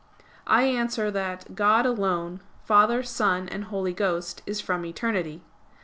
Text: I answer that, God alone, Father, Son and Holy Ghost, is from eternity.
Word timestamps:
I 0.47 0.63
answer 0.63 1.11
that, 1.11 1.53
God 1.53 1.85
alone, 1.85 2.39
Father, 2.63 3.03
Son 3.03 3.47
and 3.47 3.65
Holy 3.65 3.93
Ghost, 3.93 4.41
is 4.47 4.59
from 4.59 4.83
eternity. 4.83 5.43